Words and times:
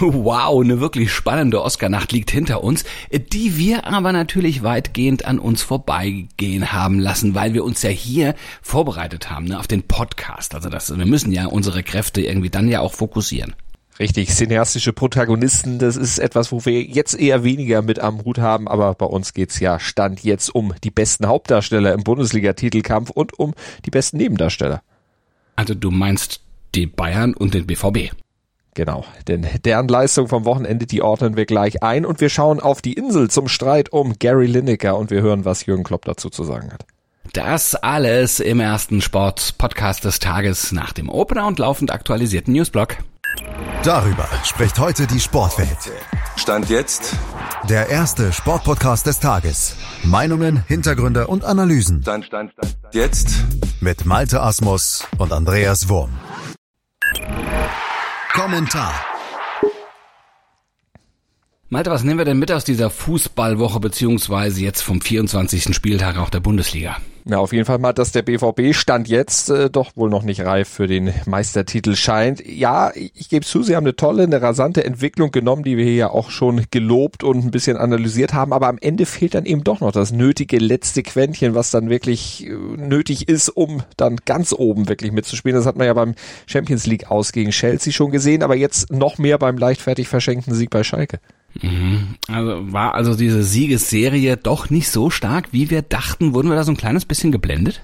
Wow, 0.00 0.60
eine 0.62 0.80
wirklich 0.80 1.12
spannende 1.12 1.62
Oscar-Nacht 1.62 2.10
liegt 2.10 2.30
hinter 2.30 2.64
uns, 2.64 2.84
die 3.12 3.56
wir 3.56 3.86
aber 3.86 4.12
natürlich 4.12 4.64
weitgehend 4.64 5.24
an 5.24 5.38
uns 5.38 5.62
vorbeigehen 5.62 6.72
haben 6.72 6.98
lassen, 6.98 7.34
weil 7.36 7.54
wir 7.54 7.62
uns 7.62 7.82
ja 7.82 7.90
hier 7.90 8.34
vorbereitet 8.60 9.30
haben 9.30 9.44
ne, 9.44 9.58
auf 9.58 9.68
den 9.68 9.84
Podcast. 9.84 10.54
Also 10.54 10.68
das, 10.68 10.96
wir 10.96 11.06
müssen 11.06 11.30
ja 11.30 11.46
unsere 11.46 11.84
Kräfte 11.84 12.22
irgendwie 12.22 12.50
dann 12.50 12.68
ja 12.68 12.80
auch 12.80 12.92
fokussieren. 12.92 13.54
Richtig, 14.00 14.30
cineastische 14.30 14.92
Protagonisten, 14.92 15.78
das 15.78 15.96
ist 15.96 16.18
etwas, 16.18 16.50
wo 16.50 16.64
wir 16.64 16.82
jetzt 16.82 17.14
eher 17.14 17.44
weniger 17.44 17.80
mit 17.80 18.00
am 18.00 18.24
Hut 18.24 18.38
haben, 18.38 18.66
aber 18.66 18.94
bei 18.94 19.06
uns 19.06 19.32
geht's 19.32 19.60
ja 19.60 19.78
Stand 19.78 20.24
jetzt 20.24 20.52
um 20.52 20.74
die 20.82 20.90
besten 20.90 21.28
Hauptdarsteller 21.28 21.92
im 21.92 22.02
Bundesliga-Titelkampf 22.02 23.10
und 23.10 23.38
um 23.38 23.54
die 23.84 23.90
besten 23.90 24.16
Nebendarsteller. 24.16 24.82
Also 25.54 25.74
du 25.74 25.92
meinst 25.92 26.40
die 26.74 26.86
Bayern 26.86 27.34
und 27.34 27.54
den 27.54 27.66
BVB. 27.68 28.10
Genau, 28.74 29.04
denn 29.28 29.46
deren 29.64 29.86
Leistung 29.86 30.26
vom 30.26 30.44
Wochenende, 30.44 30.86
die 30.86 31.00
ordnen 31.00 31.36
wir 31.36 31.46
gleich 31.46 31.82
ein 31.84 32.04
und 32.04 32.20
wir 32.20 32.28
schauen 32.28 32.58
auf 32.58 32.82
die 32.82 32.94
Insel 32.94 33.30
zum 33.30 33.46
Streit 33.46 33.92
um 33.92 34.18
Gary 34.18 34.46
Lineker 34.46 34.96
und 34.96 35.10
wir 35.10 35.22
hören, 35.22 35.44
was 35.44 35.64
Jürgen 35.66 35.84
Klopp 35.84 36.04
dazu 36.04 36.28
zu 36.28 36.42
sagen 36.42 36.72
hat. 36.72 36.84
Das 37.32 37.74
alles 37.76 38.40
im 38.40 38.60
ersten 38.60 39.00
Sport-Podcast 39.00 40.04
des 40.04 40.18
Tages 40.18 40.72
nach 40.72 40.92
dem 40.92 41.08
Opener 41.08 41.46
und 41.46 41.58
laufend 41.58 41.92
aktualisierten 41.92 42.52
Newsblog. 42.52 42.98
Darüber 43.82 44.28
spricht 44.44 44.78
heute 44.78 45.06
die 45.06 45.20
Sportwelt. 45.20 45.92
Stand 46.36 46.68
jetzt. 46.68 47.14
Der 47.68 47.88
erste 47.88 48.32
Sportpodcast 48.32 49.06
des 49.06 49.20
Tages. 49.20 49.76
Meinungen, 50.02 50.64
Hintergründe 50.66 51.26
und 51.26 51.44
Analysen. 51.44 52.02
Stand, 52.02 52.24
stand, 52.24 52.52
stand. 52.52 52.76
Jetzt. 52.92 53.44
Mit 53.80 54.04
Malte 54.04 54.40
Asmus 54.40 55.06
und 55.18 55.32
Andreas 55.32 55.88
Wurm. 55.88 56.10
Kommentar. 58.34 59.13
Malte, 61.74 61.90
was 61.90 62.04
nehmen 62.04 62.18
wir 62.18 62.24
denn 62.24 62.38
mit 62.38 62.52
aus 62.52 62.62
dieser 62.62 62.88
Fußballwoche 62.88 63.80
beziehungsweise 63.80 64.62
jetzt 64.62 64.82
vom 64.82 65.00
24. 65.00 65.74
Spieltag 65.74 66.18
auch 66.18 66.30
der 66.30 66.38
Bundesliga? 66.38 66.98
Ja, 67.24 67.38
auf 67.38 67.52
jeden 67.52 67.64
Fall 67.64 67.78
mal, 67.78 67.92
dass 67.92 68.12
der 68.12 68.22
BVB 68.22 68.72
Stand 68.72 69.08
jetzt 69.08 69.50
äh, 69.50 69.70
doch 69.70 69.96
wohl 69.96 70.08
noch 70.08 70.22
nicht 70.22 70.42
reif 70.42 70.68
für 70.68 70.86
den 70.86 71.12
Meistertitel 71.26 71.96
scheint. 71.96 72.46
Ja, 72.46 72.92
ich 72.94 73.28
gebe 73.28 73.44
zu, 73.44 73.64
sie 73.64 73.74
haben 73.74 73.86
eine 73.86 73.96
tolle, 73.96 74.22
eine 74.22 74.40
rasante 74.40 74.84
Entwicklung 74.84 75.32
genommen, 75.32 75.64
die 75.64 75.76
wir 75.76 75.84
hier 75.84 75.94
ja 75.96 76.10
auch 76.10 76.30
schon 76.30 76.64
gelobt 76.70 77.24
und 77.24 77.44
ein 77.44 77.50
bisschen 77.50 77.76
analysiert 77.76 78.34
haben, 78.34 78.52
aber 78.52 78.68
am 78.68 78.78
Ende 78.80 79.04
fehlt 79.04 79.34
dann 79.34 79.44
eben 79.44 79.64
doch 79.64 79.80
noch 79.80 79.90
das 79.90 80.12
nötige 80.12 80.58
letzte 80.58 81.02
Quäntchen, 81.02 81.56
was 81.56 81.72
dann 81.72 81.90
wirklich 81.90 82.46
äh, 82.46 82.52
nötig 82.52 83.28
ist, 83.28 83.48
um 83.48 83.82
dann 83.96 84.18
ganz 84.24 84.52
oben 84.52 84.88
wirklich 84.88 85.10
mitzuspielen. 85.10 85.56
Das 85.56 85.66
hat 85.66 85.74
man 85.74 85.88
ja 85.88 85.94
beim 85.94 86.14
Champions 86.46 86.86
League 86.86 87.10
aus 87.10 87.32
gegen 87.32 87.50
Chelsea 87.50 87.92
schon 87.92 88.12
gesehen, 88.12 88.44
aber 88.44 88.54
jetzt 88.54 88.92
noch 88.92 89.18
mehr 89.18 89.38
beim 89.38 89.58
leichtfertig 89.58 90.06
verschenkten 90.06 90.54
Sieg 90.54 90.70
bei 90.70 90.84
Schalke. 90.84 91.18
Mhm. 91.62 92.16
Also 92.28 92.72
war 92.72 92.94
also 92.94 93.14
diese 93.14 93.44
Siegesserie 93.44 94.36
doch 94.36 94.70
nicht 94.70 94.88
so 94.88 95.10
stark, 95.10 95.48
wie 95.52 95.70
wir 95.70 95.82
dachten. 95.82 96.34
Wurden 96.34 96.48
wir 96.48 96.56
da 96.56 96.64
so 96.64 96.72
ein 96.72 96.76
kleines 96.76 97.04
bisschen 97.04 97.32
geblendet? 97.32 97.80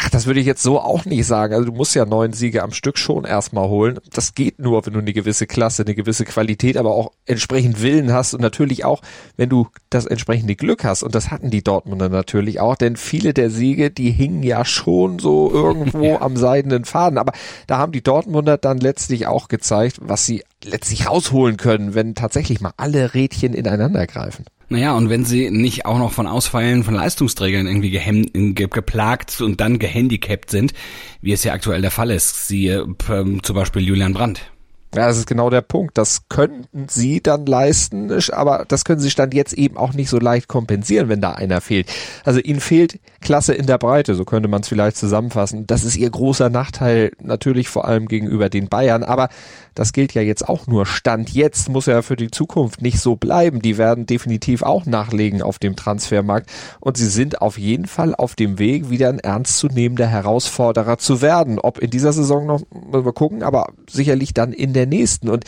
Ach, 0.00 0.10
das 0.10 0.26
würde 0.26 0.38
ich 0.38 0.46
jetzt 0.46 0.62
so 0.62 0.78
auch 0.78 1.06
nicht 1.06 1.26
sagen. 1.26 1.54
Also 1.54 1.66
du 1.66 1.72
musst 1.72 1.94
ja 1.96 2.04
neun 2.04 2.32
Siege 2.32 2.62
am 2.62 2.70
Stück 2.70 2.98
schon 2.98 3.24
erstmal 3.24 3.68
holen. 3.68 3.98
Das 4.12 4.34
geht 4.34 4.60
nur, 4.60 4.86
wenn 4.86 4.92
du 4.92 5.00
eine 5.00 5.12
gewisse 5.12 5.46
Klasse, 5.46 5.82
eine 5.82 5.96
gewisse 5.96 6.24
Qualität, 6.24 6.76
aber 6.76 6.92
auch 6.92 7.10
entsprechend 7.26 7.82
Willen 7.82 8.12
hast 8.12 8.32
und 8.32 8.40
natürlich 8.40 8.84
auch, 8.84 9.02
wenn 9.36 9.48
du 9.48 9.66
das 9.90 10.06
entsprechende 10.06 10.54
Glück 10.54 10.84
hast. 10.84 11.02
Und 11.02 11.16
das 11.16 11.30
hatten 11.30 11.50
die 11.50 11.64
Dortmunder 11.64 12.08
natürlich 12.08 12.60
auch, 12.60 12.76
denn 12.76 12.96
viele 12.96 13.34
der 13.34 13.50
Siege, 13.50 13.90
die 13.90 14.12
hingen 14.12 14.44
ja 14.44 14.64
schon 14.64 15.18
so 15.18 15.50
irgendwo 15.50 16.04
ja. 16.12 16.20
am 16.20 16.36
seidenen 16.36 16.84
Faden. 16.84 17.18
Aber 17.18 17.32
da 17.66 17.78
haben 17.78 17.92
die 17.92 18.02
Dortmunder 18.02 18.56
dann 18.56 18.78
letztlich 18.78 19.26
auch 19.26 19.48
gezeigt, 19.48 19.98
was 20.00 20.24
sie 20.24 20.44
letztlich 20.64 21.08
rausholen 21.08 21.56
können, 21.56 21.94
wenn 21.94 22.14
tatsächlich 22.14 22.60
mal 22.60 22.72
alle 22.76 23.14
Rädchen 23.14 23.54
ineinander 23.54 24.06
greifen. 24.06 24.44
Naja, 24.70 24.94
und 24.94 25.08
wenn 25.08 25.24
sie 25.24 25.50
nicht 25.50 25.86
auch 25.86 25.98
noch 25.98 26.12
von 26.12 26.26
Ausfallen 26.26 26.84
von 26.84 26.94
Leistungsträgern 26.94 27.66
irgendwie 27.66 27.90
gehemmt, 27.90 28.30
geplagt 28.54 29.40
und 29.40 29.60
dann 29.60 29.78
gehandicapt 29.78 30.50
sind, 30.50 30.74
wie 31.22 31.32
es 31.32 31.42
ja 31.42 31.54
aktuell 31.54 31.80
der 31.80 31.90
Fall 31.90 32.10
ist, 32.10 32.46
siehe 32.48 32.86
ähm, 33.08 33.42
zum 33.42 33.56
Beispiel 33.56 33.82
Julian 33.82 34.12
Brandt. 34.12 34.50
Ja, 34.94 35.06
das 35.06 35.18
ist 35.18 35.26
genau 35.26 35.50
der 35.50 35.60
Punkt. 35.60 35.98
Das 35.98 36.28
könnten 36.30 36.86
sie 36.88 37.22
dann 37.22 37.44
leisten, 37.44 38.10
aber 38.32 38.64
das 38.66 38.86
können 38.86 39.00
sie 39.00 39.10
dann 39.10 39.32
jetzt 39.32 39.52
eben 39.52 39.76
auch 39.76 39.92
nicht 39.92 40.08
so 40.08 40.18
leicht 40.18 40.48
kompensieren, 40.48 41.10
wenn 41.10 41.20
da 41.20 41.32
einer 41.32 41.60
fehlt. 41.60 41.90
Also 42.24 42.40
ihnen 42.40 42.60
fehlt 42.60 42.98
Klasse 43.20 43.52
in 43.52 43.66
der 43.66 43.76
Breite, 43.76 44.14
so 44.14 44.24
könnte 44.24 44.48
man 44.48 44.62
es 44.62 44.68
vielleicht 44.68 44.96
zusammenfassen. 44.96 45.66
Das 45.66 45.84
ist 45.84 45.96
ihr 45.96 46.08
großer 46.08 46.48
Nachteil, 46.48 47.12
natürlich 47.20 47.68
vor 47.68 47.86
allem 47.86 48.08
gegenüber 48.08 48.48
den 48.48 48.68
Bayern, 48.68 49.02
aber 49.02 49.28
das 49.74 49.92
gilt 49.92 50.14
ja 50.14 50.22
jetzt 50.22 50.48
auch 50.48 50.66
nur 50.66 50.86
Stand 50.86 51.30
jetzt, 51.30 51.68
muss 51.68 51.86
ja 51.86 52.02
für 52.02 52.16
die 52.16 52.30
Zukunft 52.30 52.80
nicht 52.80 52.98
so 52.98 53.14
bleiben. 53.14 53.60
Die 53.60 53.78
werden 53.78 54.06
definitiv 54.06 54.62
auch 54.62 54.86
nachlegen 54.86 55.42
auf 55.42 55.58
dem 55.58 55.76
Transfermarkt 55.76 56.50
und 56.80 56.96
sie 56.96 57.08
sind 57.08 57.42
auf 57.42 57.58
jeden 57.58 57.86
Fall 57.86 58.14
auf 58.14 58.34
dem 58.34 58.58
Weg, 58.58 58.90
wieder 58.90 59.08
ein 59.08 59.20
ernstzunehmender 59.20 60.06
Herausforderer 60.06 60.98
zu 60.98 61.20
werden. 61.20 61.58
Ob 61.58 61.78
in 61.78 61.90
dieser 61.90 62.12
Saison 62.12 62.46
noch, 62.46 62.62
wir 62.90 63.12
gucken, 63.12 63.42
aber 63.42 63.72
sicherlich 63.88 64.34
dann 64.34 64.52
in 64.52 64.72
der 64.72 64.77
nächsten. 64.86 65.28
Und 65.28 65.44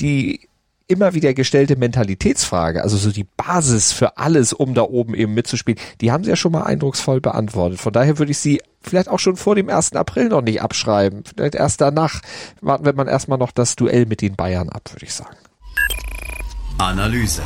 die 0.00 0.48
immer 0.88 1.14
wieder 1.14 1.32
gestellte 1.34 1.76
Mentalitätsfrage, 1.76 2.82
also 2.82 2.96
so 2.96 3.10
die 3.10 3.26
Basis 3.36 3.92
für 3.92 4.18
alles, 4.18 4.52
um 4.52 4.74
da 4.74 4.82
oben 4.82 5.14
eben 5.14 5.32
mitzuspielen, 5.34 5.80
die 6.00 6.12
haben 6.12 6.22
sie 6.22 6.30
ja 6.30 6.36
schon 6.36 6.52
mal 6.52 6.64
eindrucksvoll 6.64 7.20
beantwortet. 7.20 7.80
Von 7.80 7.92
daher 7.92 8.18
würde 8.18 8.32
ich 8.32 8.38
sie 8.38 8.60
vielleicht 8.82 9.08
auch 9.08 9.18
schon 9.18 9.36
vor 9.36 9.54
dem 9.54 9.70
1. 9.70 9.94
April 9.94 10.28
noch 10.28 10.42
nicht 10.42 10.60
abschreiben. 10.60 11.24
Vielleicht 11.24 11.54
erst 11.54 11.80
danach 11.80 12.20
warten 12.60 12.84
wir 12.84 12.92
man 12.92 13.08
erstmal 13.08 13.38
noch 13.38 13.52
das 13.52 13.76
Duell 13.76 14.06
mit 14.06 14.20
den 14.20 14.36
Bayern 14.36 14.68
ab, 14.68 14.92
würde 14.92 15.06
ich 15.06 15.14
sagen. 15.14 15.36
Analyse. 16.78 17.42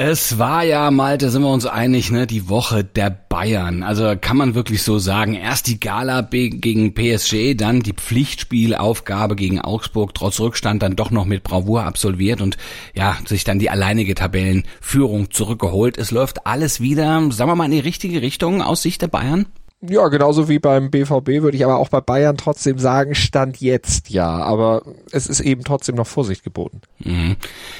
Es 0.00 0.38
war 0.38 0.62
ja, 0.62 0.92
Malte, 0.92 1.28
sind 1.28 1.42
wir 1.42 1.50
uns 1.50 1.66
einig, 1.66 2.12
ne, 2.12 2.28
die 2.28 2.48
Woche 2.48 2.84
der 2.84 3.10
Bayern. 3.10 3.82
Also 3.82 4.14
kann 4.14 4.36
man 4.36 4.54
wirklich 4.54 4.84
so 4.84 5.00
sagen. 5.00 5.34
Erst 5.34 5.66
die 5.66 5.80
Gala 5.80 6.20
gegen 6.20 6.94
PSG, 6.94 7.56
dann 7.56 7.80
die 7.80 7.94
Pflichtspielaufgabe 7.94 9.34
gegen 9.34 9.60
Augsburg, 9.60 10.14
trotz 10.14 10.38
Rückstand 10.38 10.84
dann 10.84 10.94
doch 10.94 11.10
noch 11.10 11.24
mit 11.24 11.42
Bravour 11.42 11.82
absolviert 11.82 12.40
und 12.40 12.58
ja, 12.94 13.18
sich 13.26 13.42
dann 13.42 13.58
die 13.58 13.70
alleinige 13.70 14.14
Tabellenführung 14.14 15.32
zurückgeholt. 15.32 15.98
Es 15.98 16.12
läuft 16.12 16.46
alles 16.46 16.80
wieder, 16.80 17.28
sagen 17.32 17.50
wir 17.50 17.56
mal, 17.56 17.64
in 17.64 17.72
die 17.72 17.80
richtige 17.80 18.22
Richtung 18.22 18.62
aus 18.62 18.82
Sicht 18.82 19.02
der 19.02 19.08
Bayern. 19.08 19.46
Ja, 19.80 20.08
genauso 20.08 20.48
wie 20.48 20.58
beim 20.58 20.90
BVB 20.90 21.40
würde 21.40 21.56
ich 21.56 21.64
aber 21.64 21.78
auch 21.78 21.88
bei 21.88 22.00
Bayern 22.00 22.36
trotzdem 22.36 22.80
sagen, 22.80 23.14
Stand 23.14 23.60
jetzt 23.60 24.10
ja. 24.10 24.26
Aber 24.26 24.82
es 25.12 25.28
ist 25.28 25.38
eben 25.40 25.62
trotzdem 25.62 25.94
noch 25.94 26.06
Vorsicht 26.06 26.42
geboten. 26.42 26.80
Mhm. 26.98 27.36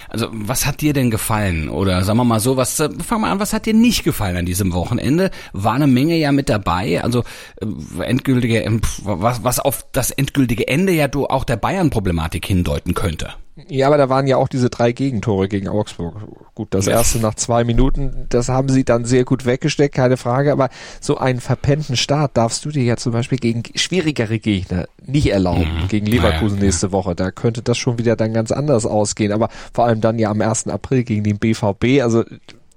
Also 0.08 0.28
was 0.31 0.64
hat 0.64 0.81
dir 0.81 0.92
denn 0.92 1.10
gefallen? 1.10 1.69
Oder 1.69 2.04
sagen 2.04 2.19
wir 2.19 2.25
mal 2.25 2.38
so, 2.38 2.56
was 2.56 2.78
äh, 2.78 2.88
fang 3.04 3.22
mal 3.22 3.32
an, 3.32 3.41
was 3.41 3.53
hat 3.53 3.66
dir 3.66 3.75
nicht 3.75 4.04
gefallen 4.04 4.37
an 4.37 4.47
diesem 4.47 4.72
Wochenende? 4.72 5.32
War 5.53 5.75
eine 5.75 5.88
Menge 5.88 6.16
ja 6.16 6.31
mit 6.31 6.48
dabei. 6.48 7.03
Also 7.03 7.25
äh, 7.60 8.04
endgültige, 8.04 8.64
was, 9.03 9.42
was 9.42 9.58
auf 9.58 9.84
das 9.91 10.12
endgültige 10.12 10.69
Ende 10.69 10.92
ja 10.92 11.08
du 11.08 11.26
auch 11.26 11.42
der 11.42 11.56
Bayern-Problematik 11.56 12.47
hindeuten 12.47 12.94
könnte. 12.94 13.34
Ja, 13.69 13.88
aber 13.88 13.98
da 13.98 14.08
waren 14.08 14.26
ja 14.26 14.36
auch 14.36 14.48
diese 14.48 14.70
drei 14.70 14.92
Gegentore 14.92 15.48
gegen 15.48 15.69
Augsburg. 15.69 16.14
Gut, 16.54 16.69
das 16.70 16.86
erste 16.86 17.19
nach 17.19 17.34
zwei 17.34 17.64
Minuten, 17.64 18.26
das 18.28 18.48
haben 18.48 18.69
sie 18.69 18.84
dann 18.84 19.04
sehr 19.04 19.24
gut 19.24 19.46
weggesteckt, 19.46 19.94
keine 19.94 20.16
Frage. 20.16 20.52
Aber 20.52 20.69
so 21.00 21.19
einen 21.19 21.41
verpennten 21.41 21.96
Start 21.96 22.36
darfst 22.36 22.64
du 22.64 22.70
dir 22.70 22.84
ja 22.84 22.96
zum 22.96 23.12
Beispiel 23.12 23.38
gegen 23.38 23.62
schwierigere 23.74 24.38
Gegner 24.38 24.86
nicht 25.04 25.30
erlauben. 25.30 25.82
Mhm. 25.82 25.88
Gegen 25.88 26.06
Leverkusen 26.06 26.58
ja, 26.58 26.62
ja. 26.62 26.66
nächste 26.66 26.92
Woche. 26.92 27.14
Da 27.14 27.30
könnte 27.30 27.62
das 27.62 27.78
schon 27.78 27.98
wieder 27.98 28.16
dann 28.16 28.32
ganz 28.32 28.52
anders 28.52 28.86
ausgehen. 28.86 29.32
Aber 29.32 29.48
vor 29.72 29.86
allem 29.86 30.00
dann 30.00 30.19
ja 30.19 30.30
am 30.30 30.40
1. 30.40 30.69
April 30.69 31.04
gegen 31.04 31.25
den 31.25 31.38
BVB. 31.38 32.02
Also 32.02 32.25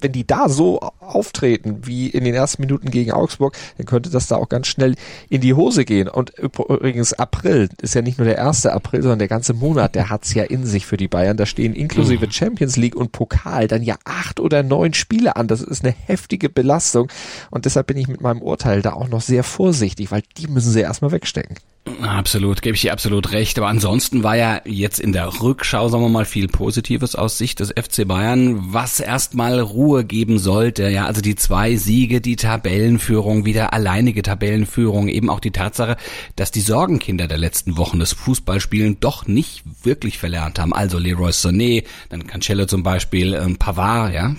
wenn 0.02 0.12
die 0.12 0.26
da 0.26 0.50
so 0.50 0.80
auftreten 1.00 1.82
wie 1.86 2.08
in 2.08 2.24
den 2.24 2.34
ersten 2.34 2.62
Minuten 2.62 2.92
gegen 2.92 3.12
Augsburg, 3.12 3.56
dann 3.78 3.86
könnte 3.86 4.10
das 4.10 4.28
da 4.28 4.38
auch 4.38 4.50
ganz 4.50 4.68
schnell 4.68 4.96
in 5.30 5.42
die 5.42 5.54
Hose 5.54 5.86
gehen. 5.86 6.08
Und 6.08 6.32
übrigens 6.38 7.14
April 7.14 7.70
ist 7.82 7.96
ja 7.96 8.02
nicht 8.02 8.18
nur 8.18 8.26
der 8.26 8.38
erste 8.38 8.74
April, 8.74 9.02
sondern 9.02 9.20
der 9.20 9.28
ganze 9.28 9.54
Monat, 9.54 9.96
der 9.96 10.10
hat's 10.10 10.34
ja 10.34 10.44
in 10.44 10.66
sich 10.66 10.86
für 10.86 10.98
die 10.98 11.08
Bayern. 11.08 11.38
Da 11.38 11.46
stehen 11.46 11.74
inklusive 11.74 12.26
mhm. 12.26 12.32
Champions 12.32 12.78
League 12.78 12.96
und 12.96 13.12
Pokal 13.12 13.68
dann 13.68 13.84
ja 13.84 13.96
acht 14.04 14.40
oder 14.40 14.64
neun 14.64 14.94
Spiele 14.94 15.36
an. 15.36 15.48
Das 15.48 15.62
ist 15.62 15.84
eine 15.84 15.94
heftige 15.94 16.50
Belastung. 16.50 17.10
Und 17.50 17.66
deshalb 17.66 17.88
bin 17.88 17.98
ich 17.98 18.08
mit 18.08 18.22
meinem 18.22 18.42
Urteil 18.42 18.82
da 18.82 18.94
auch 18.94 19.08
noch 19.08 19.22
sehr 19.22 19.44
vorsichtig, 19.44 20.12
weil 20.12 20.24
die 20.38 20.48
müssen 20.48 20.72
sie 20.72 20.82
erstmal 20.82 21.12
wegstecken. 21.12 21.58
Absolut, 22.02 22.62
gebe 22.62 22.76
ich 22.76 22.82
dir 22.82 22.94
absolut 22.94 23.32
recht. 23.32 23.58
Aber 23.58 23.68
ansonsten 23.68 24.24
war 24.24 24.36
ja 24.36 24.62
jetzt 24.66 25.00
in 25.00 25.14
der 25.14 25.42
Rückschau, 25.42 25.90
sagen 25.90 26.04
wir 26.04 26.10
mal, 26.10 26.26
viel 26.26 26.48
Positives 26.48 27.16
aus 27.16 27.40
Sicht 27.40 27.60
des 27.60 27.70
FC 27.70 28.08
Bayern, 28.08 28.74
was 28.74 29.00
erstmal 29.00 29.60
Ruhe 29.60 30.04
geben 30.06 30.38
sollte. 30.38 30.90
Ja, 30.90 31.06
also 31.06 31.22
die 31.22 31.36
zwei 31.36 31.76
Siege, 31.76 32.22
die 32.22 32.36
Tabellenführung, 32.36 33.46
wieder 33.46 33.74
alleinige 33.74 34.22
Tabellenführung, 34.22 35.08
eben 35.08 35.30
auch 35.30 35.40
die 35.40 35.52
Tatsache, 35.52 35.98
dass 36.36 36.52
die 36.52 36.62
Sorgenkinder 36.62 37.28
der 37.28 37.40
letzten 37.40 37.78
Wochen 37.78 38.00
des 38.00 38.14
Fußballspielen 38.14 39.00
doch 39.00 39.26
nicht 39.26 39.64
wirklich 39.84 40.20
verlernt 40.20 40.60
haben. 40.60 40.74
Also 40.74 41.00
Leroy 41.00 41.32
Sané, 41.32 41.84
dann 42.10 42.28
Cancelo 42.28 42.68
zum 42.68 42.84
Beispiel, 42.84 43.34
ähm, 43.34 43.58
Pavard, 43.58 44.14
ja, 44.14 44.36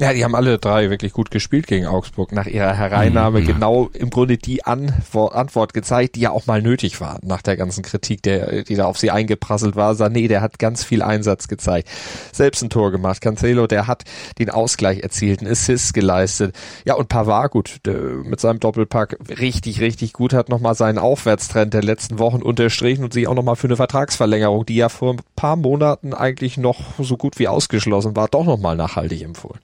Ja, 0.00 0.12
die 0.12 0.22
haben 0.22 0.36
alle 0.36 0.58
drei 0.58 0.90
wirklich 0.90 1.12
gut 1.12 1.32
gespielt 1.32 1.66
gegen 1.66 1.86
Augsburg. 1.86 2.30
Nach 2.30 2.46
ihrer 2.46 2.72
Hereinnahme 2.72 3.40
mhm. 3.40 3.46
genau 3.46 3.90
im 3.92 4.10
Grunde 4.10 4.38
die 4.38 4.64
Antwort, 4.64 5.34
Antwort 5.34 5.74
gezeigt, 5.74 6.14
die 6.14 6.20
ja 6.20 6.30
auch 6.30 6.46
mal 6.46 6.62
nötig 6.62 7.00
war 7.00 7.18
nach 7.22 7.42
der 7.42 7.56
ganzen 7.56 7.82
Kritik, 7.82 8.22
der, 8.22 8.62
die 8.62 8.76
da 8.76 8.84
auf 8.84 8.96
sie 8.96 9.10
eingeprasselt 9.10 9.74
war. 9.74 9.94
Sané, 9.94 10.28
der 10.28 10.40
hat 10.40 10.60
ganz 10.60 10.84
viel 10.84 11.02
Einsatz 11.02 11.48
gezeigt. 11.48 11.88
Selbst 12.32 12.62
ein 12.62 12.70
Tor 12.70 12.92
gemacht. 12.92 13.20
Cancelo, 13.20 13.66
der 13.66 13.88
hat 13.88 14.04
den 14.38 14.50
Ausgleich 14.50 15.00
erzielt, 15.00 15.40
einen 15.40 15.50
Assist 15.50 15.94
geleistet. 15.94 16.54
Ja, 16.84 16.94
und 16.94 17.08
Pavard, 17.08 17.50
gut, 17.50 17.80
mit 18.22 18.38
seinem 18.38 18.60
Doppelpack 18.60 19.18
richtig, 19.40 19.80
richtig 19.80 20.12
gut, 20.12 20.32
hat 20.32 20.48
nochmal 20.48 20.76
seinen 20.76 20.98
Aufwärtstrend 20.98 21.74
der 21.74 21.82
letzten 21.82 22.20
Wochen 22.20 22.40
unterstrichen 22.40 23.02
und 23.02 23.12
sich 23.12 23.26
auch 23.26 23.34
nochmal 23.34 23.56
für 23.56 23.66
eine 23.66 23.76
Vertragsverlängerung, 23.76 24.64
die 24.64 24.76
ja 24.76 24.90
vor 24.90 25.14
ein 25.14 25.20
paar 25.34 25.56
Monaten 25.56 26.14
eigentlich 26.14 26.56
noch 26.56 26.78
so 27.00 27.16
gut 27.16 27.40
wie 27.40 27.48
ausgeschlossen 27.48 28.14
war, 28.14 28.28
doch 28.28 28.44
nochmal 28.44 28.76
nachhaltig 28.76 29.22
empfohlen. 29.22 29.58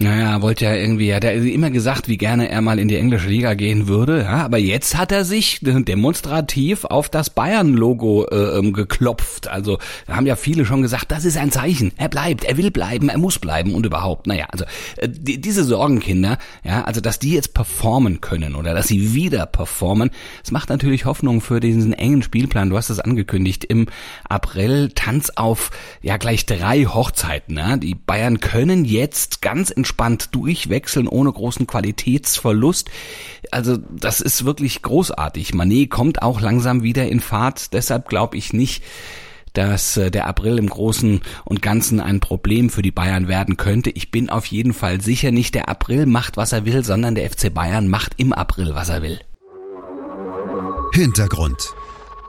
Naja, 0.00 0.42
wollte 0.42 0.64
ja 0.64 0.74
irgendwie, 0.74 1.12
hat 1.12 1.24
er 1.24 1.34
immer 1.34 1.70
gesagt, 1.70 2.06
wie 2.06 2.18
gerne 2.18 2.48
er 2.48 2.60
mal 2.60 2.78
in 2.78 2.86
die 2.86 2.94
englische 2.94 3.28
Liga 3.28 3.54
gehen 3.54 3.88
würde, 3.88 4.22
ja, 4.22 4.44
aber 4.44 4.58
jetzt 4.58 4.96
hat 4.96 5.10
er 5.10 5.24
sich 5.24 5.58
demonstrativ 5.60 6.84
auf 6.84 7.08
das 7.08 7.30
Bayern-Logo 7.30 8.26
äh, 8.30 8.58
ähm, 8.58 8.72
geklopft. 8.72 9.48
Also 9.48 9.78
da 10.06 10.14
haben 10.14 10.26
ja 10.26 10.36
viele 10.36 10.64
schon 10.64 10.82
gesagt, 10.82 11.10
das 11.10 11.24
ist 11.24 11.36
ein 11.36 11.50
Zeichen. 11.50 11.90
Er 11.96 12.08
bleibt, 12.08 12.44
er 12.44 12.56
will 12.56 12.70
bleiben, 12.70 13.08
er 13.08 13.18
muss 13.18 13.40
bleiben 13.40 13.74
und 13.74 13.86
überhaupt. 13.86 14.28
Naja, 14.28 14.46
also 14.52 14.66
äh, 14.98 15.08
die, 15.08 15.40
diese 15.40 15.64
Sorgenkinder, 15.64 16.38
ja, 16.62 16.84
also 16.84 17.00
dass 17.00 17.18
die 17.18 17.32
jetzt 17.32 17.52
performen 17.52 18.20
können 18.20 18.54
oder 18.54 18.74
dass 18.74 18.86
sie 18.86 19.14
wieder 19.14 19.46
performen, 19.46 20.10
das 20.42 20.52
macht 20.52 20.68
natürlich 20.68 21.06
Hoffnung 21.06 21.40
für 21.40 21.58
diesen 21.58 21.92
engen 21.92 22.22
Spielplan. 22.22 22.70
Du 22.70 22.76
hast 22.76 22.90
es 22.90 23.00
angekündigt, 23.00 23.64
im 23.64 23.88
April 24.28 24.92
Tanz 24.94 25.32
auf 25.34 25.72
ja 26.02 26.18
gleich 26.18 26.46
drei 26.46 26.84
Hochzeiten. 26.84 27.56
Ja. 27.56 27.76
Die 27.76 27.96
Bayern 27.96 28.38
können 28.38 28.84
jetzt 28.84 29.42
ganz 29.42 29.70
entspannt 29.70 29.87
durchwechseln, 29.96 31.08
ohne 31.08 31.32
großen 31.32 31.66
Qualitätsverlust. 31.66 32.90
Also 33.50 33.76
das 33.76 34.20
ist 34.20 34.44
wirklich 34.44 34.82
großartig. 34.82 35.54
Manet 35.54 35.90
kommt 35.90 36.22
auch 36.22 36.40
langsam 36.40 36.82
wieder 36.82 37.08
in 37.08 37.20
Fahrt. 37.20 37.72
Deshalb 37.72 38.08
glaube 38.08 38.36
ich 38.36 38.52
nicht, 38.52 38.82
dass 39.54 39.96
äh, 39.96 40.10
der 40.10 40.26
April 40.26 40.58
im 40.58 40.68
Großen 40.68 41.20
und 41.44 41.62
Ganzen 41.62 42.00
ein 42.00 42.20
Problem 42.20 42.70
für 42.70 42.82
die 42.82 42.90
Bayern 42.90 43.28
werden 43.28 43.56
könnte. 43.56 43.90
Ich 43.90 44.10
bin 44.10 44.30
auf 44.30 44.46
jeden 44.46 44.74
Fall 44.74 45.00
sicher 45.00 45.30
nicht, 45.30 45.54
der 45.54 45.68
April 45.68 46.06
macht, 46.06 46.36
was 46.36 46.52
er 46.52 46.64
will, 46.64 46.84
sondern 46.84 47.14
der 47.14 47.30
FC 47.30 47.52
Bayern 47.52 47.88
macht 47.88 48.12
im 48.18 48.32
April, 48.32 48.74
was 48.74 48.88
er 48.88 49.02
will. 49.02 49.18
Hintergrund 50.92 51.74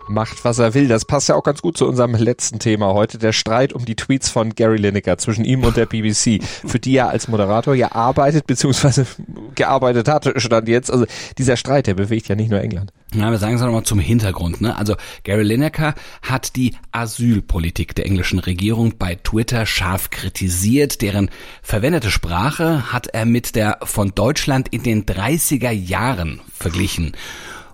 macht, 0.10 0.44
was 0.44 0.60
er 0.60 0.74
will. 0.74 0.88
Das 0.88 1.06
passt 1.06 1.30
ja 1.30 1.36
auch 1.36 1.44
ganz 1.44 1.62
gut 1.62 1.78
zu 1.78 1.88
unserem 1.88 2.16
letzten 2.16 2.60
Thema 2.60 2.94
heute, 2.94 3.18
der 3.18 3.32
Streit 3.32 3.74
um 3.74 3.86
die 3.86 3.96
Tweets 3.96 4.30
von 4.30 4.56
Gary 4.56 4.78
Lineker 4.78 5.18
zwischen 5.18 5.46
ihm 5.46 5.64
und 5.64 5.78
der 5.78 5.86
BBC, 5.86 6.44
für 6.44 6.80
die 6.80 6.96
er 6.96 7.10
als 7.10 7.28
Moderator 7.28 7.76
ja 7.76 7.92
arbeitet, 7.94 8.48
beziehungsweise 8.48 9.06
gearbeitet 9.56 10.08
hat, 10.08 10.30
stand 10.42 10.68
jetzt. 10.68 10.92
Also 10.92 11.06
dieser 11.38 11.58
Streit, 11.58 11.88
der 11.88 11.94
bewegt 11.94 12.28
ja 12.28 12.36
nicht 12.36 12.50
nur 12.50 12.62
England. 12.62 12.92
Ja, 13.14 13.32
wir 13.32 13.40
sagen 13.40 13.56
es 13.56 13.62
nochmal 13.62 13.84
zum 13.84 14.00
Hintergrund. 14.00 14.62
Ne? 14.62 14.76
Also 14.78 14.96
Gary 15.24 15.44
Lineker 15.44 15.96
hat 16.22 16.56
die 16.56 16.76
Asylpolitik 16.92 17.96
der 17.96 18.06
englischen 18.06 18.38
Regierung 18.38 18.94
bei 19.00 19.16
Twitter 19.16 19.66
scharf 19.66 20.12
kritisiert. 20.12 21.02
Deren 21.02 21.30
verwendete 21.64 22.12
Sprache 22.12 22.94
hat 22.94 23.08
er 23.08 23.26
mit 23.26 23.56
der 23.56 23.80
von 23.84 24.14
Deutschland 24.14 24.68
in 24.70 24.84
den 24.84 25.06
30er 25.06 25.72
Jahren 25.72 26.42
verglichen. 26.54 27.14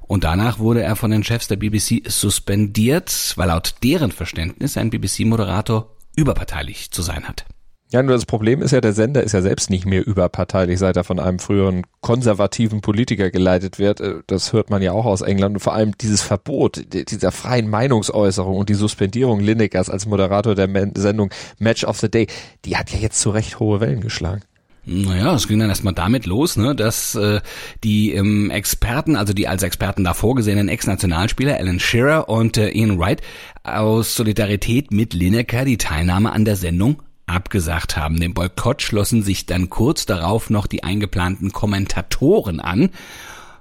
Und 0.07 0.23
danach 0.23 0.59
wurde 0.59 0.83
er 0.83 0.95
von 0.95 1.11
den 1.11 1.23
Chefs 1.23 1.47
der 1.47 1.55
BBC 1.55 2.09
suspendiert, 2.09 3.33
weil 3.37 3.47
laut 3.47 3.75
deren 3.83 4.11
Verständnis 4.11 4.77
ein 4.77 4.89
BBC-Moderator 4.89 5.95
überparteilich 6.15 6.91
zu 6.91 7.01
sein 7.01 7.27
hat. 7.27 7.45
Ja, 7.91 8.01
nur 8.01 8.13
das 8.13 8.25
Problem 8.25 8.61
ist 8.61 8.71
ja, 8.71 8.81
der 8.81 8.93
Sender 8.93 9.23
ist 9.23 9.33
ja 9.33 9.41
selbst 9.41 9.69
nicht 9.69 9.85
mehr 9.85 10.05
überparteilich, 10.05 10.79
seit 10.79 10.97
er 10.97 11.03
von 11.03 11.19
einem 11.19 11.37
früheren 11.37 11.83
konservativen 12.01 12.81
Politiker 12.81 13.29
geleitet 13.29 13.77
wird. 13.77 14.01
Äh, 14.01 14.15
das 14.27 14.53
hört 14.53 14.69
man 14.69 14.81
ja 14.81 14.91
auch 14.91 15.05
aus 15.05 15.21
England. 15.21 15.55
Und 15.55 15.59
vor 15.59 15.73
allem 15.73 15.95
dieses 15.99 16.21
Verbot 16.21 16.83
dieser 16.93 17.31
freien 17.31 17.69
Meinungsäußerung 17.69 18.57
und 18.57 18.69
die 18.69 18.73
Suspendierung 18.73 19.39
Linekers 19.39 19.89
als 19.89 20.07
Moderator 20.07 20.55
der 20.55 20.67
Sendung 20.95 21.29
Match 21.59 21.83
of 21.83 21.99
the 21.99 22.09
Day, 22.09 22.27
die 22.65 22.75
hat 22.75 22.91
ja 22.91 22.99
jetzt 22.99 23.21
zu 23.21 23.29
Recht 23.29 23.59
hohe 23.59 23.79
Wellen 23.79 24.01
geschlagen. 24.01 24.41
Naja, 24.87 25.33
es 25.33 25.47
ging 25.47 25.59
dann 25.59 25.69
erstmal 25.69 25.95
damit 25.95 26.27
los, 26.27 26.57
ne, 26.57 26.75
dass 26.75 27.15
äh, 27.15 27.41
die 27.83 28.13
ähm, 28.13 28.51
Experten, 28.51 29.15
also 29.15 29.33
die 29.33 29.47
als 29.47 29.63
Experten 29.63 30.03
da 30.03 30.13
vorgesehenen 30.13 30.69
Ex-Nationalspieler 30.69 31.57
Alan 31.57 31.79
Shearer 31.79 32.29
und 32.29 32.57
äh, 32.57 32.69
Ian 32.69 32.99
Wright 32.99 33.21
aus 33.63 34.15
Solidarität 34.15 34.91
mit 34.91 35.15
Lineker 35.15 35.65
die 35.65 35.77
Teilnahme 35.77 36.31
an 36.31 36.45
der 36.45 36.55
Sendung 36.55 37.01
abgesagt 37.25 37.97
haben. 37.97 38.19
Dem 38.19 38.35
Boykott 38.35 38.83
schlossen 38.83 39.23
sich 39.23 39.47
dann 39.47 39.71
kurz 39.71 40.05
darauf 40.05 40.51
noch 40.51 40.67
die 40.67 40.83
eingeplanten 40.83 41.51
Kommentatoren 41.51 42.59
an. 42.59 42.89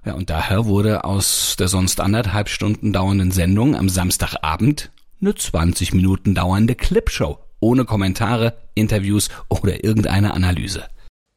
Ja, 0.05 0.13
und 0.13 0.29
daher 0.29 0.67
wurde 0.67 1.05
aus 1.05 1.57
der 1.59 1.69
sonst 1.69 2.01
anderthalb 2.01 2.51
Stunden 2.51 2.93
dauernden 2.93 3.31
Sendung 3.31 3.75
am 3.75 3.89
Samstagabend 3.89 4.91
eine 5.23 5.35
20 5.35 5.95
Minuten 5.95 6.35
dauernde 6.35 6.75
Clipshow 6.75 7.39
ohne 7.61 7.87
Kommentare, 7.87 8.59
Interviews 8.75 9.31
oder 9.49 9.83
irgendeine 9.85 10.35
Analyse. 10.35 10.85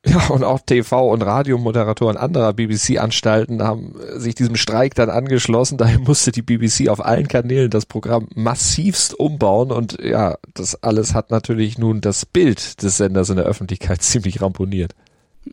Ja, 0.06 0.28
und 0.28 0.44
auch 0.44 0.60
TV- 0.62 1.12
und 1.12 1.22
Radiomoderatoren 1.22 2.18
anderer 2.18 2.54
BBC-Anstalten 2.54 3.62
haben 3.64 3.96
sich 4.16 4.36
diesem 4.36 4.56
Streik 4.56 4.96
dann 4.96 5.10
angeschlossen. 5.10 5.78
Daher 5.78 6.00
musste 6.00 6.32
die 6.32 6.42
BBC 6.42 6.90
auf 6.90 7.04
allen 7.04 7.28
Kanälen 7.28 7.70
das 7.70 7.86
Programm 7.86 8.28
massivst 8.34 9.20
umbauen. 9.20 9.72
Und 9.72 9.98
ja, 10.02 10.38
das 10.54 10.82
alles 10.82 11.14
hat 11.14 11.32
natürlich 11.32 11.78
nun 11.78 12.00
das 12.00 12.26
Bild 12.26 12.82
des 12.84 12.98
Senders 12.98 13.30
in 13.30 13.38
der 13.38 13.46
Öffentlichkeit 13.46 14.02
ziemlich 14.02 14.42
ramponiert. 14.42 14.94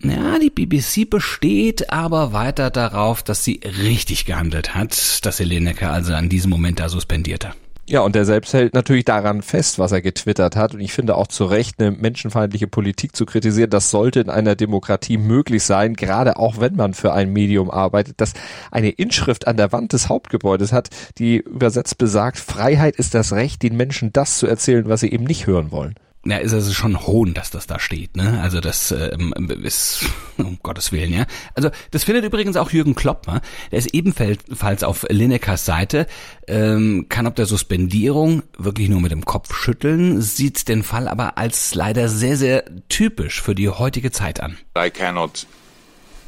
Ja, 0.02 0.38
die 0.38 0.50
BBC 0.50 1.08
besteht 1.08 1.90
aber 1.90 2.32
weiter 2.32 2.70
darauf, 2.70 3.22
dass 3.22 3.44
sie 3.44 3.60
richtig 3.64 4.24
gehandelt 4.24 4.74
hat, 4.74 5.24
dass 5.24 5.36
sie 5.36 5.44
Lineker 5.44 5.90
also 5.90 6.14
an 6.14 6.28
diesem 6.28 6.50
Moment 6.50 6.80
da 6.80 6.88
suspendierte. 6.88 7.52
Ja, 7.86 8.00
und 8.00 8.16
er 8.16 8.24
selbst 8.24 8.54
hält 8.54 8.72
natürlich 8.72 9.04
daran 9.04 9.42
fest, 9.42 9.78
was 9.78 9.92
er 9.92 10.00
getwittert 10.00 10.56
hat. 10.56 10.72
Und 10.74 10.80
ich 10.80 10.94
finde 10.94 11.16
auch 11.16 11.26
zu 11.26 11.44
Recht, 11.44 11.78
eine 11.78 11.90
menschenfeindliche 11.90 12.66
Politik 12.66 13.14
zu 13.14 13.26
kritisieren, 13.26 13.68
das 13.68 13.90
sollte 13.90 14.20
in 14.20 14.30
einer 14.30 14.54
Demokratie 14.56 15.18
möglich 15.18 15.64
sein, 15.64 15.92
gerade 15.92 16.38
auch 16.38 16.60
wenn 16.60 16.76
man 16.76 16.94
für 16.94 17.12
ein 17.12 17.30
Medium 17.30 17.70
arbeitet, 17.70 18.22
das 18.22 18.32
eine 18.70 18.88
Inschrift 18.88 19.46
an 19.46 19.58
der 19.58 19.70
Wand 19.72 19.92
des 19.92 20.08
Hauptgebäudes 20.08 20.72
hat, 20.72 20.88
die 21.18 21.36
übersetzt 21.36 21.98
besagt, 21.98 22.38
Freiheit 22.38 22.96
ist 22.96 23.12
das 23.12 23.34
Recht, 23.34 23.62
den 23.62 23.76
Menschen 23.76 24.14
das 24.14 24.38
zu 24.38 24.46
erzählen, 24.46 24.88
was 24.88 25.00
sie 25.00 25.12
eben 25.12 25.24
nicht 25.24 25.46
hören 25.46 25.70
wollen 25.70 25.94
ja, 26.26 26.38
ist 26.38 26.54
also 26.54 26.72
schon 26.72 27.06
Hohn, 27.06 27.34
dass 27.34 27.50
das 27.50 27.66
da 27.66 27.78
steht, 27.78 28.16
ne? 28.16 28.40
Also 28.42 28.60
das 28.60 28.90
ähm, 28.92 29.32
ist 29.62 30.06
um 30.38 30.58
Gottes 30.62 30.92
Willen, 30.92 31.12
ja. 31.12 31.26
Also 31.54 31.70
das 31.90 32.04
findet 32.04 32.24
übrigens 32.24 32.56
auch 32.56 32.70
Jürgen 32.70 32.94
Klopp, 32.94 33.26
ne? 33.26 33.40
Der 33.70 33.78
ist 33.78 33.94
ebenfalls 33.94 34.82
auf 34.82 35.06
Linekers 35.08 35.64
Seite, 35.64 36.06
ähm, 36.48 37.06
kann 37.08 37.26
ob 37.26 37.34
der 37.36 37.46
Suspendierung 37.46 38.42
wirklich 38.58 38.88
nur 38.88 39.00
mit 39.00 39.12
dem 39.12 39.24
Kopf 39.24 39.54
schütteln, 39.54 40.22
sieht 40.22 40.68
den 40.68 40.82
Fall 40.82 41.08
aber 41.08 41.38
als 41.38 41.74
leider 41.74 42.08
sehr, 42.08 42.36
sehr 42.36 42.64
typisch 42.88 43.42
für 43.42 43.54
die 43.54 43.68
heutige 43.68 44.10
Zeit 44.10 44.40
an. 44.40 44.58
I 44.76 44.90
cannot 44.90 45.46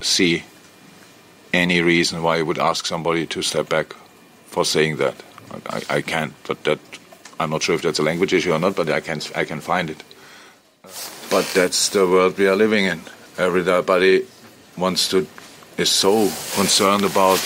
see 0.01 0.43
any 1.53 1.81
reason 1.81 2.23
why 2.23 2.39
you 2.39 2.47
would 2.47 2.59
ask 2.59 2.87
somebody 2.87 3.27
to 3.27 3.43
step 3.43 3.69
back 3.69 3.95
for 4.51 4.65
saying 4.65 4.99
that. 4.99 5.15
I, 5.71 5.99
I 5.99 6.03
can't, 6.03 6.33
but 6.47 6.63
that 6.65 6.79
I'm 7.39 7.51
not 7.51 7.63
sure 7.63 7.75
if 7.75 7.83
that's 7.83 7.99
a 7.99 8.03
language 8.03 8.33
issue 8.33 8.53
or 8.53 8.59
not, 8.59 8.77
but 8.77 8.89
I 8.89 9.01
can 9.01 9.21
I 9.35 9.45
can 9.45 9.61
find 9.61 9.91
it. 9.91 10.03
But 11.31 11.45
that's 11.55 11.91
the 11.91 12.07
world 12.07 12.39
we 12.39 12.49
are 12.49 12.57
living 12.57 12.87
in. 12.87 13.01
Everybody 13.39 14.27
wants 14.77 15.09
to 15.11 15.27
is 15.77 15.91
so 15.91 16.31
concerned 16.55 17.05
about 17.05 17.41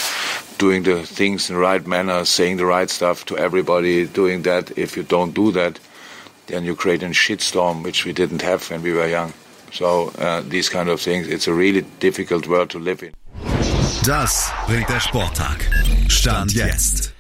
doing 0.59 0.85
the 0.85 1.02
things 1.02 1.50
in 1.50 1.56
the 1.56 1.61
right 1.61 1.87
manner, 1.87 2.25
saying 2.25 2.59
the 2.59 2.66
right 2.66 2.90
stuff 2.90 3.25
to 3.25 3.37
everybody, 3.37 4.06
doing 4.06 4.42
that. 4.42 4.70
If 4.78 4.97
you 4.97 5.02
don't 5.02 5.35
do 5.35 5.50
that, 5.52 5.80
then 6.47 6.64
you 6.64 6.76
create 6.76 7.02
a 7.02 7.06
shitstorm, 7.06 7.82
which 7.82 8.04
we 8.04 8.12
didn't 8.12 8.42
have 8.42 8.70
when 8.70 8.82
we 8.82 8.92
were 8.92 9.09
young. 9.09 9.32
So 9.73 10.12
uh, 10.18 10.42
these 10.49 10.68
kind 10.68 10.88
of 10.88 11.00
things, 11.00 11.28
it's 11.28 11.49
a 11.49 11.54
really 11.54 11.82
difficult 12.00 12.47
world 12.47 12.70
to 12.70 12.78
live 12.78 13.02
in. 13.02 13.12
Das 14.04 14.50
bringt 14.66 14.88
der 14.88 15.00
Sporttag. 15.00 15.64
Stand 16.09 16.52
jetzt. 16.52 17.12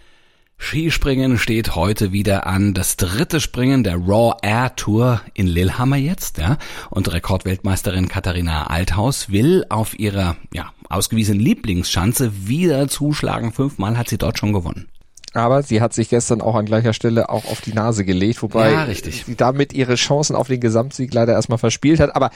Skispringen 0.62 1.38
steht 1.38 1.74
heute 1.74 2.12
wieder 2.12 2.46
an. 2.46 2.74
Das 2.74 2.96
dritte 2.96 3.40
Springen 3.40 3.82
der 3.82 3.96
Raw 3.96 4.36
Air 4.42 4.76
Tour 4.76 5.22
in 5.34 5.46
Lillehammer 5.46 5.96
jetzt, 5.96 6.38
ja. 6.38 6.58
Und 6.90 7.12
Rekordweltmeisterin 7.12 8.08
Katharina 8.08 8.66
Althaus 8.66 9.30
will 9.30 9.64
auf 9.70 9.98
ihrer, 9.98 10.36
ja, 10.52 10.70
ausgewiesenen 10.88 11.40
Lieblingsschanze 11.40 12.46
wieder 12.46 12.86
zuschlagen. 12.88 13.52
Fünfmal 13.52 13.96
hat 13.96 14.10
sie 14.10 14.18
dort 14.18 14.38
schon 14.38 14.52
gewonnen. 14.52 14.86
Aber 15.32 15.62
sie 15.62 15.80
hat 15.80 15.94
sich 15.94 16.08
gestern 16.08 16.40
auch 16.40 16.54
an 16.54 16.66
gleicher 16.66 16.92
Stelle 16.92 17.30
auch 17.30 17.46
auf 17.46 17.60
die 17.60 17.72
Nase 17.72 18.04
gelegt, 18.04 18.42
wobei 18.42 18.72
ja, 18.72 18.86
sie 18.92 19.36
damit 19.36 19.72
ihre 19.72 19.94
Chancen 19.94 20.36
auf 20.36 20.48
den 20.48 20.60
Gesamtsieg 20.60 21.14
leider 21.14 21.32
erstmal 21.32 21.58
verspielt 21.58 22.00
hat. 22.00 22.14
Aber 22.14 22.30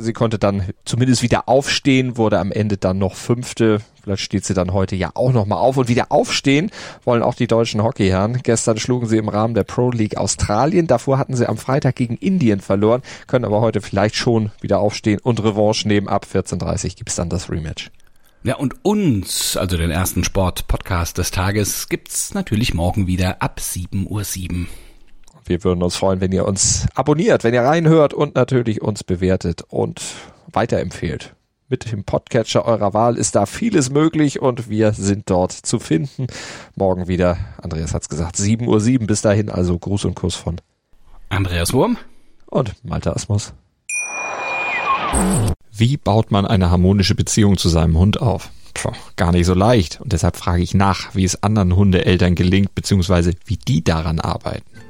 sie 0.00 0.12
konnte 0.12 0.38
dann 0.38 0.64
zumindest 0.84 1.22
wieder 1.22 1.48
aufstehen, 1.48 2.16
wurde 2.16 2.38
am 2.38 2.52
Ende 2.52 2.76
dann 2.76 2.98
noch 2.98 3.14
Fünfte. 3.14 3.80
Vielleicht 4.02 4.22
steht 4.22 4.44
sie 4.44 4.54
dann 4.54 4.72
heute 4.72 4.96
ja 4.96 5.10
auch 5.14 5.32
nochmal 5.32 5.58
auf. 5.58 5.76
Und 5.76 5.88
wieder 5.88 6.10
aufstehen 6.10 6.70
wollen 7.04 7.22
auch 7.22 7.34
die 7.34 7.46
deutschen 7.46 7.82
Hockeyherren. 7.82 8.40
Gestern 8.42 8.78
schlugen 8.78 9.06
sie 9.06 9.18
im 9.18 9.28
Rahmen 9.28 9.54
der 9.54 9.64
Pro 9.64 9.90
League 9.90 10.16
Australien. 10.16 10.86
Davor 10.86 11.18
hatten 11.18 11.36
sie 11.36 11.48
am 11.48 11.58
Freitag 11.58 11.96
gegen 11.96 12.16
Indien 12.16 12.60
verloren, 12.60 13.02
können 13.26 13.44
aber 13.44 13.60
heute 13.60 13.80
vielleicht 13.80 14.16
schon 14.16 14.50
wieder 14.60 14.80
aufstehen 14.80 15.20
und 15.22 15.42
Revanche 15.42 15.86
nehmen. 15.86 16.08
Ab 16.08 16.26
14.30 16.32 16.96
gibt's 16.96 17.16
dann 17.16 17.28
das 17.28 17.50
Rematch. 17.50 17.90
Ja, 18.42 18.56
und 18.56 18.74
uns, 18.82 19.58
also 19.58 19.76
den 19.76 19.90
ersten 19.90 20.24
Sport-Podcast 20.24 21.18
des 21.18 21.30
Tages, 21.30 21.90
gibt's 21.90 22.32
natürlich 22.32 22.72
morgen 22.72 23.06
wieder 23.06 23.42
ab 23.42 23.60
7.07 23.60 24.06
Uhr. 24.08 24.66
Wir 25.50 25.64
würden 25.64 25.82
uns 25.82 25.96
freuen, 25.96 26.20
wenn 26.20 26.30
ihr 26.30 26.46
uns 26.46 26.86
abonniert, 26.94 27.42
wenn 27.42 27.54
ihr 27.54 27.62
reinhört 27.62 28.14
und 28.14 28.36
natürlich 28.36 28.82
uns 28.82 29.02
bewertet 29.02 29.64
und 29.66 30.00
weiterempfehlt. 30.46 31.34
Mit 31.68 31.90
dem 31.90 32.04
Podcatcher 32.04 32.64
eurer 32.66 32.94
Wahl 32.94 33.16
ist 33.16 33.34
da 33.34 33.46
vieles 33.46 33.90
möglich 33.90 34.40
und 34.40 34.70
wir 34.70 34.92
sind 34.92 35.28
dort 35.28 35.50
zu 35.50 35.80
finden. 35.80 36.28
Morgen 36.76 37.08
wieder, 37.08 37.36
Andreas 37.60 37.94
hat's 37.94 38.08
gesagt, 38.08 38.36
7.07 38.36 39.00
Uhr. 39.00 39.06
Bis 39.08 39.22
dahin 39.22 39.50
also 39.50 39.76
Gruß 39.76 40.04
und 40.04 40.14
Kuss 40.14 40.36
von 40.36 40.60
Andreas 41.30 41.72
Wurm 41.72 41.98
und 42.46 42.72
Malte 42.84 43.12
Asmus. 43.12 43.52
Wie 45.72 45.96
baut 45.96 46.30
man 46.30 46.46
eine 46.46 46.70
harmonische 46.70 47.16
Beziehung 47.16 47.56
zu 47.56 47.68
seinem 47.68 47.98
Hund 47.98 48.20
auf? 48.20 48.50
Puh, 48.74 48.92
gar 49.16 49.32
nicht 49.32 49.46
so 49.46 49.54
leicht. 49.54 50.00
Und 50.00 50.12
deshalb 50.12 50.36
frage 50.36 50.62
ich 50.62 50.74
nach, 50.74 51.12
wie 51.16 51.24
es 51.24 51.42
anderen 51.42 51.74
Hundeeltern 51.74 52.36
gelingt, 52.36 52.76
beziehungsweise 52.76 53.32
wie 53.46 53.56
die 53.56 53.82
daran 53.82 54.20
arbeiten. 54.20 54.89